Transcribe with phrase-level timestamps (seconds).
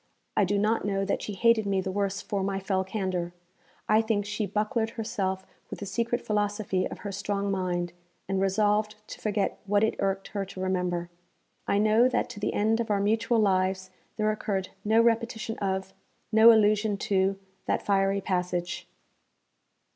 [0.35, 3.33] I do not know that she hated me the worse for my fell candour.
[3.87, 7.93] I think she bucklered herself with the secret philosophy of her strong mind,
[8.27, 11.11] and resolved to forget what it irked her to remember.
[11.67, 15.93] I know that to the end of our mutual lives there occurred no repetition of,
[16.31, 17.37] no allusion to,
[17.67, 18.87] that fiery passage.